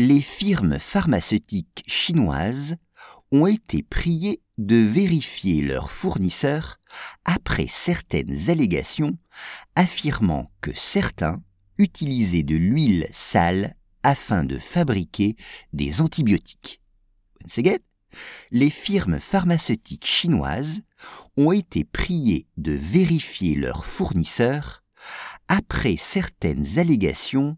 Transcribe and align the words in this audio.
Les 0.00 0.22
firmes 0.22 0.78
pharmaceutiques 0.78 1.82
chinoises 1.88 2.76
ont 3.32 3.48
été 3.48 3.82
priées 3.82 4.42
de 4.56 4.76
vérifier 4.76 5.60
leurs 5.60 5.90
fournisseurs 5.90 6.78
après 7.24 7.66
certaines 7.68 8.48
allégations 8.48 9.18
affirmant 9.74 10.44
que 10.60 10.70
certains 10.72 11.42
utiliser 11.78 12.44
de 12.44 12.54
l'huile 12.54 13.08
sale 13.10 13.74
afin 14.04 14.44
de 14.44 14.56
fabriquer 14.56 15.34
des 15.72 16.00
antibiotiques. 16.00 16.80
Les 18.52 18.70
firmes 18.70 19.18
pharmaceutiques 19.18 20.06
chinoises 20.06 20.80
ont 21.36 21.50
été 21.50 21.82
priées 21.82 22.46
de 22.56 22.70
vérifier 22.70 23.56
leurs 23.56 23.84
fournisseurs 23.84 24.84
après 25.48 25.96
certaines 25.96 26.78
allégations 26.78 27.56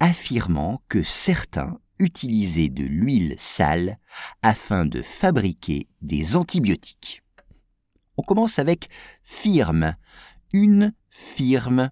affirmant 0.00 0.82
que 0.88 1.02
certains 1.02 1.78
utilisaient 1.98 2.68
de 2.68 2.84
l'huile 2.84 3.34
sale 3.38 3.98
afin 4.42 4.86
de 4.86 5.02
fabriquer 5.02 5.88
des 6.00 6.36
antibiotiques. 6.36 7.22
On 8.16 8.22
commence 8.22 8.58
avec 8.58 8.88
firme, 9.22 9.96
une 10.52 10.92
firme, 11.08 11.90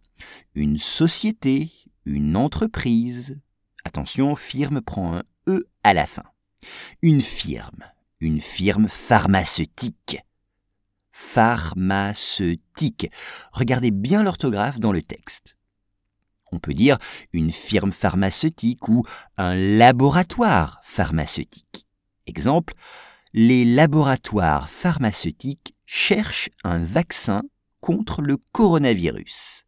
une 0.55 0.79
société, 0.79 1.73
une 2.05 2.37
entreprise. 2.37 3.39
Attention, 3.84 4.37
firme 4.37 4.81
prend 4.81 5.17
un 5.17 5.23
E 5.49 5.69
à 5.84 5.95
la 5.95 6.07
fin. 6.07 6.25
Une 7.03 7.21
firme, 7.21 7.84
une 8.21 8.41
firme 8.41 8.89
pharmaceutique. 8.89 10.21
Pharmaceutique. 11.12 13.11
Regardez 13.53 13.91
bien 13.91 14.23
l'orthographe 14.23 14.81
dans 14.81 14.93
le 14.93 15.03
texte. 15.03 15.56
On 16.57 16.59
peut 16.59 16.73
dire 16.73 16.97
une 17.35 17.53
firme 17.53 17.93
pharmaceutique 17.93 18.89
ou 18.89 19.05
un 19.37 19.55
laboratoire 19.55 20.81
pharmaceutique. 20.83 21.87
Exemple, 22.27 22.73
les 23.35 23.67
laboratoires 23.67 24.71
pharmaceutiques 24.71 25.75
cherchent 25.84 26.49
un 26.65 26.79
vaccin 26.79 27.43
contre 27.81 28.23
le 28.23 28.39
coronavirus. 28.53 29.67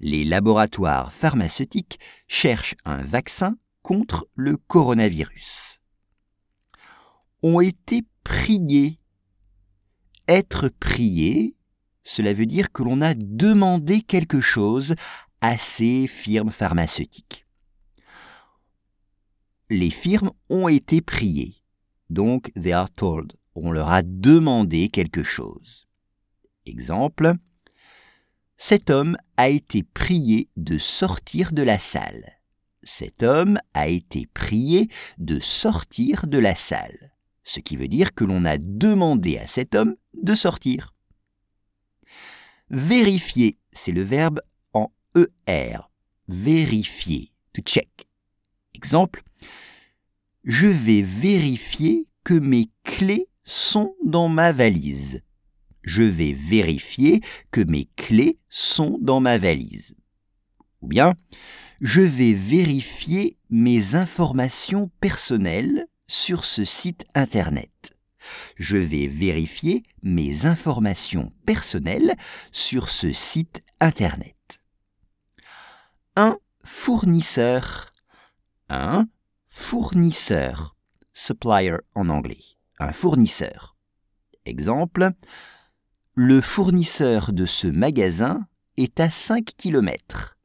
Les 0.00 0.24
laboratoires 0.24 1.12
pharmaceutiques 1.12 1.98
cherchent 2.28 2.76
un 2.86 3.02
vaccin 3.02 3.58
contre 3.82 4.26
le 4.34 4.56
coronavirus. 4.56 5.80
Ont 7.42 7.60
été 7.60 8.04
priés. 8.24 8.98
Être 10.28 10.70
prié, 10.70 11.56
cela 12.04 12.32
veut 12.32 12.46
dire 12.46 12.72
que 12.72 12.82
l'on 12.82 13.00
a 13.00 13.14
demandé 13.14 14.00
quelque 14.00 14.40
chose 14.40 14.94
à 15.42 15.58
ces 15.58 16.06
firmes 16.06 16.52
pharmaceutiques. 16.52 17.46
Les 19.68 19.90
firmes 19.90 20.30
ont 20.48 20.68
été 20.68 21.00
priées. 21.00 21.56
Donc, 22.10 22.52
they 22.54 22.72
are 22.72 22.90
told. 22.90 23.32
On 23.54 23.72
leur 23.72 23.90
a 23.90 24.02
demandé 24.02 24.88
quelque 24.88 25.24
chose. 25.24 25.88
Exemple, 26.64 27.34
cet 28.56 28.88
homme 28.88 29.16
a 29.36 29.48
été 29.48 29.82
prié 29.82 30.48
de 30.56 30.78
sortir 30.78 31.52
de 31.52 31.62
la 31.62 31.78
salle. 31.78 32.38
Cet 32.84 33.24
homme 33.24 33.58
a 33.74 33.88
été 33.88 34.28
prié 34.32 34.88
de 35.18 35.40
sortir 35.40 36.28
de 36.28 36.38
la 36.38 36.54
salle. 36.54 37.12
Ce 37.42 37.58
qui 37.58 37.76
veut 37.76 37.88
dire 37.88 38.14
que 38.14 38.24
l'on 38.24 38.44
a 38.44 38.58
demandé 38.58 39.38
à 39.38 39.48
cet 39.48 39.74
homme 39.74 39.96
de 40.14 40.36
sortir. 40.36 40.94
Vérifier, 42.70 43.58
c'est 43.72 43.92
le 43.92 44.02
verbe 44.02 44.40
ER. 45.14 45.90
Vérifier, 46.28 47.32
to 47.52 47.62
check. 47.62 48.08
Exemple, 48.74 49.22
je 50.44 50.66
vais 50.66 51.02
vérifier 51.02 52.06
que 52.24 52.34
mes 52.34 52.70
clés 52.84 53.28
sont 53.44 53.94
dans 54.04 54.28
ma 54.28 54.52
valise 54.52 55.22
je 55.82 56.02
vais 56.02 56.32
vérifier 56.32 57.20
que 57.50 57.60
mes 57.60 57.88
clés 57.96 58.38
sont 58.48 58.98
dans 59.00 59.20
ma 59.20 59.38
valise. 59.38 59.94
Ou 60.80 60.88
bien, 60.88 61.14
je 61.80 62.00
vais 62.00 62.32
vérifier 62.32 63.36
mes 63.50 63.94
informations 63.94 64.90
personnelles 65.00 65.86
sur 66.06 66.44
ce 66.44 66.64
site 66.64 67.04
Internet. 67.14 67.92
Je 68.56 68.76
vais 68.76 69.08
vérifier 69.08 69.82
mes 70.02 70.46
informations 70.46 71.32
personnelles 71.44 72.14
sur 72.52 72.88
ce 72.88 73.12
site 73.12 73.62
Internet. 73.80 74.61
Un 76.14 76.36
fournisseur. 76.62 77.90
Un 78.68 79.06
fournisseur. 79.48 80.76
Supplier 81.14 81.78
en 81.94 82.10
anglais. 82.10 82.44
Un 82.78 82.92
fournisseur. 82.92 83.76
Exemple, 84.44 85.12
le 86.14 86.42
fournisseur 86.42 87.32
de 87.32 87.46
ce 87.46 87.66
magasin 87.66 88.46
est 88.76 89.00
à 89.00 89.08
5 89.08 89.52
km. 89.56 90.36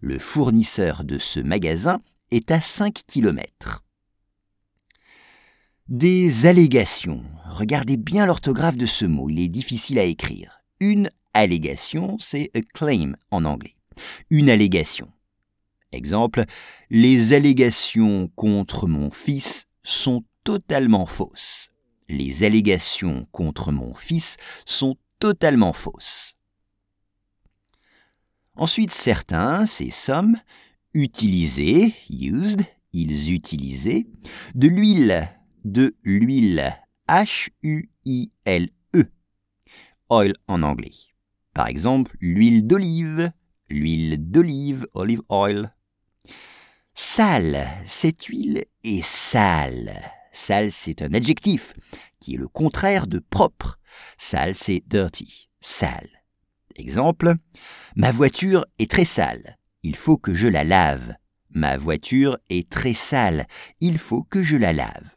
Le 0.00 0.20
fournisseur 0.20 1.02
de 1.02 1.18
ce 1.18 1.40
magasin 1.40 2.00
est 2.30 2.52
à 2.52 2.60
5 2.60 3.02
km. 3.08 3.82
Des 5.88 6.46
allégations. 6.46 7.24
Regardez 7.46 7.96
bien 7.96 8.26
l'orthographe 8.26 8.76
de 8.76 8.86
ce 8.86 9.04
mot, 9.04 9.28
il 9.28 9.40
est 9.40 9.48
difficile 9.48 9.98
à 9.98 10.04
écrire. 10.04 10.60
Une 10.78 11.10
allégation, 11.34 12.16
c'est 12.20 12.52
a 12.54 12.60
claim 12.60 13.16
en 13.32 13.44
anglais. 13.44 13.74
Une 14.30 14.50
allégation. 14.50 15.10
Exemple, 15.92 16.44
les 16.90 17.32
allégations 17.32 18.28
contre 18.34 18.86
mon 18.86 19.10
fils 19.10 19.66
sont 19.82 20.24
totalement 20.44 21.06
fausses. 21.06 21.70
Les 22.08 22.44
allégations 22.44 23.26
contre 23.32 23.72
mon 23.72 23.94
fils 23.94 24.36
sont 24.64 24.96
totalement 25.18 25.72
fausse. 25.72 26.36
Ensuite, 28.54 28.92
certains, 28.92 29.66
ces 29.66 29.90
sommes, 29.90 30.36
utilisaient, 30.94 31.92
used, 32.08 32.62
ils 32.92 33.32
utilisaient, 33.32 34.06
de 34.54 34.68
l'huile, 34.68 35.28
de 35.64 35.94
l'huile, 36.04 36.74
H-U-I-L-E, 37.08 38.70
oil 40.08 40.32
en 40.48 40.62
anglais. 40.62 40.94
Par 41.52 41.66
exemple, 41.66 42.16
l'huile 42.20 42.66
d'olive, 42.66 43.30
l'huile 43.68 44.30
d'olive, 44.30 44.86
olive 44.94 45.22
oil. 45.28 45.75
Sale, 46.94 47.68
cette 47.86 48.24
huile 48.24 48.64
est 48.84 49.04
sale. 49.04 50.00
Sale, 50.32 50.72
c'est 50.72 51.02
un 51.02 51.12
adjectif 51.14 51.74
qui 52.20 52.34
est 52.34 52.38
le 52.38 52.48
contraire 52.48 53.06
de 53.06 53.18
propre. 53.18 53.78
Sale, 54.18 54.54
c'est 54.54 54.82
dirty, 54.86 55.48
sale. 55.60 56.08
Exemple, 56.76 57.34
ma 57.96 58.12
voiture 58.12 58.66
est 58.78 58.90
très 58.90 59.06
sale, 59.06 59.56
il 59.82 59.96
faut 59.96 60.18
que 60.18 60.34
je 60.34 60.46
la 60.46 60.64
lave. 60.64 61.14
Ma 61.50 61.78
voiture 61.78 62.36
est 62.50 62.68
très 62.68 62.92
sale, 62.92 63.46
il 63.80 63.98
faut 63.98 64.22
que 64.22 64.42
je 64.42 64.56
la 64.56 64.74
lave. 64.74 65.14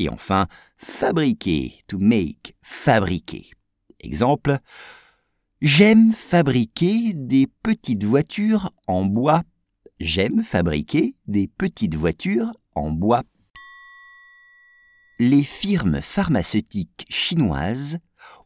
Et 0.00 0.08
enfin, 0.08 0.48
fabriquer, 0.76 1.80
to 1.86 1.98
make, 1.98 2.56
fabriquer. 2.62 3.50
Exemple, 4.00 4.58
j'aime 5.60 6.12
fabriquer 6.12 7.12
des 7.14 7.46
petites 7.62 8.04
voitures 8.04 8.72
en 8.86 9.04
bois. 9.04 9.42
J'aime 10.00 10.42
fabriquer 10.42 11.14
des 11.26 11.48
petites 11.48 11.96
voitures 11.96 12.52
en 12.74 12.90
bois 12.90 13.24
les 15.18 15.42
firmes 15.42 16.00
pharmaceutiques 16.00 17.04
chinoises 17.08 17.98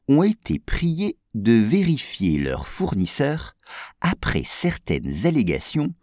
ont 0.09 0.23
été 0.23 0.59
priées 0.59 1.19
de 1.35 1.53
vérifier 1.53 2.39
leurs 2.39 2.67
fournisseurs 2.67 3.55
après 4.01 4.43
certaines 4.47 5.27
allégations 5.27 5.95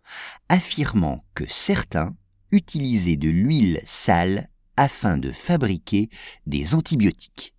affirmant 0.48 1.24
que 1.34 1.46
certains 1.48 2.16
utilisaient 2.52 3.18
de 3.18 3.30
l'huile 3.30 3.82
sale 3.86 4.50
afin 4.78 5.18
de 5.18 5.32
fabriquer 5.32 6.10
des 6.46 6.76
antibiotiques. 6.76 7.56